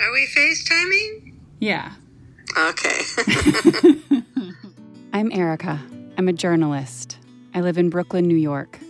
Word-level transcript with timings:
Are 0.00 0.12
we 0.12 0.26
FaceTiming? 0.26 1.34
Yeah. 1.60 1.92
Okay. 2.58 3.00
I'm 5.12 5.30
Erica. 5.30 5.80
I'm 6.18 6.28
a 6.28 6.32
journalist. 6.32 7.18
I 7.54 7.60
live 7.60 7.78
in 7.78 7.90
Brooklyn, 7.90 8.26
New 8.26 8.36
York. 8.36 8.80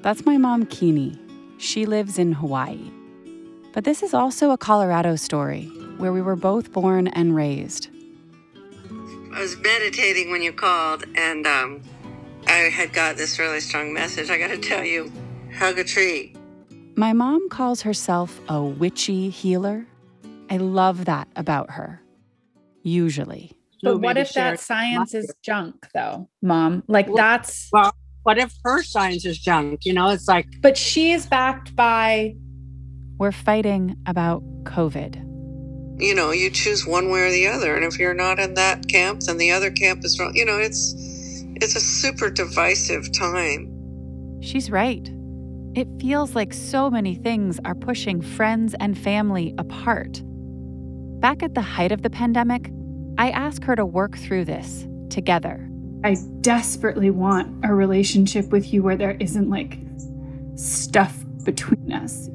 That's 0.00 0.24
my 0.24 0.38
mom, 0.38 0.64
Kini. 0.64 1.18
She 1.58 1.84
lives 1.84 2.18
in 2.18 2.32
Hawaii. 2.32 2.90
But 3.74 3.84
this 3.84 4.02
is 4.02 4.14
also 4.14 4.50
a 4.50 4.58
Colorado 4.58 5.16
story 5.16 5.66
where 5.98 6.12
we 6.12 6.22
were 6.22 6.36
both 6.36 6.72
born 6.72 7.08
and 7.08 7.34
raised. 7.34 7.88
I 9.34 9.40
was 9.40 9.56
meditating 9.58 10.30
when 10.30 10.42
you 10.42 10.52
called, 10.52 11.04
and 11.14 11.46
um, 11.46 11.82
I 12.46 12.70
had 12.70 12.94
got 12.94 13.18
this 13.18 13.38
really 13.38 13.60
strong 13.60 13.92
message. 13.92 14.30
I 14.30 14.38
got 14.38 14.48
to 14.48 14.58
tell 14.58 14.84
you, 14.84 15.12
hug 15.54 15.78
a 15.78 15.84
tree. 15.84 16.34
My 16.96 17.12
mom 17.12 17.50
calls 17.50 17.82
herself 17.82 18.40
a 18.48 18.62
witchy 18.62 19.28
healer. 19.28 19.86
I 20.50 20.56
love 20.56 21.04
that 21.06 21.28
about 21.36 21.70
her. 21.72 22.02
Usually. 22.82 23.52
But 23.82 23.90
So 23.90 23.96
what 23.98 24.16
if 24.16 24.32
that 24.32 24.58
science 24.60 25.14
is 25.14 25.32
junk, 25.42 25.86
though, 25.94 26.28
mom? 26.42 26.82
Like 26.88 27.06
Well- 27.08 27.16
that's, 27.16 27.68
Well, 27.72 27.94
what 28.22 28.38
if 28.38 28.52
her 28.64 28.82
science 28.82 29.24
is 29.24 29.38
junk? 29.38 29.84
You 29.84 29.92
know, 29.92 30.08
it's 30.10 30.28
like 30.28 30.46
but 30.60 30.76
she 30.76 31.12
is 31.12 31.26
backed 31.26 31.74
by. 31.76 32.34
We're 33.18 33.32
fighting 33.32 33.96
about 34.06 34.42
COVID. 34.64 35.24
You 36.00 36.14
know, 36.14 36.30
you 36.30 36.50
choose 36.50 36.86
one 36.86 37.10
way 37.10 37.22
or 37.22 37.30
the 37.30 37.48
other, 37.48 37.74
and 37.74 37.84
if 37.84 37.98
you're 37.98 38.14
not 38.14 38.38
in 38.38 38.54
that 38.54 38.86
camp, 38.88 39.20
then 39.22 39.38
the 39.38 39.50
other 39.50 39.70
camp 39.70 40.04
is 40.04 40.18
wrong. 40.18 40.32
You 40.34 40.44
know, 40.44 40.58
it's 40.58 40.94
it's 41.56 41.74
a 41.74 41.80
super 41.80 42.30
divisive 42.30 43.10
time. 43.12 43.74
She's 44.40 44.70
right. 44.70 45.10
It 45.74 45.88
feels 46.00 46.34
like 46.34 46.52
so 46.54 46.90
many 46.90 47.14
things 47.14 47.58
are 47.64 47.74
pushing 47.74 48.20
friends 48.20 48.74
and 48.78 48.96
family 48.96 49.54
apart. 49.58 50.22
Back 51.20 51.42
at 51.42 51.54
the 51.54 51.62
height 51.62 51.90
of 51.90 52.02
the 52.02 52.10
pandemic, 52.10 52.70
I 53.18 53.30
asked 53.30 53.64
her 53.64 53.74
to 53.74 53.84
work 53.84 54.16
through 54.16 54.44
this 54.44 54.86
together. 55.10 55.68
I 56.04 56.16
desperately 56.42 57.10
want 57.10 57.64
a 57.64 57.74
relationship 57.74 58.50
with 58.50 58.72
you 58.72 58.84
where 58.84 58.96
there 58.96 59.16
isn't 59.18 59.50
like 59.50 59.78
stuff 60.54 61.16
between 61.42 61.92
us. 61.92 62.30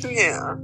Yeah. 0.00 0.56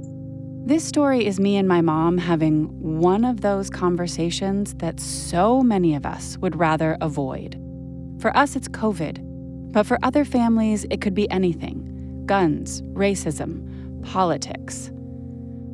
This 0.65 0.83
story 0.83 1.25
is 1.25 1.39
me 1.39 1.57
and 1.57 1.67
my 1.67 1.81
mom 1.81 2.19
having 2.19 2.65
one 2.79 3.25
of 3.25 3.41
those 3.41 3.69
conversations 3.69 4.75
that 4.75 4.99
so 4.99 5.61
many 5.61 5.95
of 5.95 6.05
us 6.05 6.37
would 6.37 6.55
rather 6.55 6.97
avoid. 7.01 7.59
For 8.19 8.35
us, 8.37 8.55
it's 8.55 8.67
COVID, 8.67 9.71
but 9.71 9.87
for 9.87 9.97
other 10.03 10.23
families, 10.23 10.85
it 10.91 11.01
could 11.01 11.15
be 11.15 11.29
anything 11.31 11.89
guns, 12.27 12.81
racism, 12.93 14.03
politics. 14.03 14.92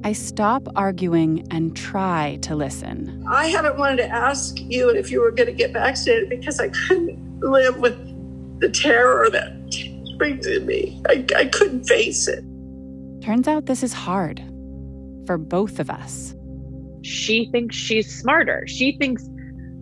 I 0.03 0.13
stop 0.13 0.67
arguing 0.75 1.45
and 1.51 1.75
try 1.75 2.39
to 2.43 2.55
listen. 2.55 3.23
I 3.29 3.47
hadn't 3.47 3.77
wanted 3.77 3.97
to 3.97 4.07
ask 4.07 4.57
you 4.59 4.89
if 4.89 5.11
you 5.11 5.21
were 5.21 5.31
going 5.31 5.47
to 5.47 5.53
get 5.53 5.73
vaccinated 5.73 6.29
because 6.29 6.59
I 6.59 6.69
couldn't 6.69 7.39
live 7.41 7.77
with 7.79 7.97
the 8.59 8.69
terror 8.69 9.29
that 9.29 9.53
brings 10.17 10.47
in 10.47 10.65
me. 10.65 11.01
I, 11.07 11.25
I 11.35 11.45
couldn't 11.45 11.83
face 11.83 12.27
it. 12.27 12.43
Turns 13.21 13.47
out 13.47 13.65
this 13.65 13.83
is 13.83 13.93
hard 13.93 14.41
for 15.25 15.37
both 15.37 15.79
of 15.79 15.89
us. 15.89 16.33
she 17.03 17.49
thinks 17.51 17.75
she's 17.75 18.13
smarter. 18.13 18.63
She 18.67 18.97
thinks 18.97 19.27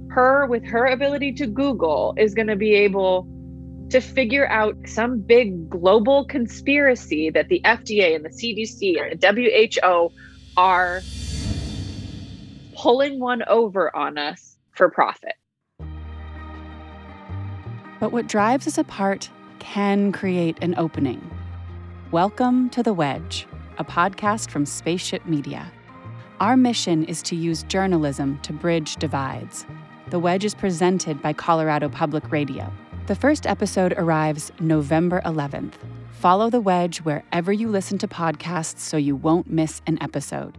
her, 0.10 0.46
with 0.48 0.66
her 0.66 0.86
ability 0.88 1.34
to 1.34 1.48
Google, 1.48 2.16
is 2.18 2.34
going 2.34 2.48
to 2.48 2.56
be 2.56 2.74
able 2.74 3.28
to 3.90 4.02
figure 4.02 4.48
out 4.50 4.76
some 4.86 5.22
big 5.22 5.70
global 5.70 6.26
conspiracy 6.26 7.30
that 7.30 7.48
the 7.48 7.62
FDA 7.64 8.16
and 8.16 8.26
the 8.26 8.30
CDC 8.30 9.02
and 9.02 9.22
the 9.22 9.72
WHO 9.82 10.12
are 10.58 11.02
pulling 12.76 13.20
one 13.20 13.44
over 13.48 13.96
on 13.96 14.18
us 14.18 14.58
for 14.72 14.90
profit. 14.90 15.36
But 18.00 18.12
what 18.12 18.28
drives 18.28 18.68
us 18.68 18.78
apart 18.78 19.30
can 19.60 20.12
create 20.12 20.58
an 20.62 20.76
opening. 20.78 21.32
Welcome 22.12 22.70
to 22.72 22.84
The 22.84 22.94
Wedge, 22.94 23.48
a 23.78 23.86
podcast 23.86 24.50
from 24.50 24.66
Spaceship 24.66 25.26
Media. 25.26 25.72
Our 26.42 26.58
mission 26.58 27.06
is 27.06 27.22
to 27.24 27.38
use 27.38 27.64
journalism 27.64 28.38
to 28.44 28.52
bridge 28.52 28.98
divides. 28.98 29.66
The 30.10 30.20
Wedge 30.20 30.44
is 30.44 30.54
presented 30.54 31.22
by 31.22 31.32
Colorado 31.32 31.88
Public 31.88 32.32
Radio. 32.32 32.72
The 33.08 33.16
first 33.16 33.48
episode 33.48 33.94
arrives 33.94 34.52
November 34.60 35.22
11th. 35.24 35.76
Follow 36.12 36.50
The 36.50 36.60
Wedge 36.60 36.98
wherever 36.98 37.54
you 37.54 37.70
listen 37.70 37.98
to 38.00 38.08
podcasts 38.08 38.80
so 38.80 38.98
you 38.98 39.16
won't 39.16 39.50
miss 39.50 39.82
an 39.88 39.98
episode. 40.02 40.58